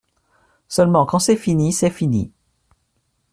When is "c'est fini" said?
1.19-1.71, 1.73-2.31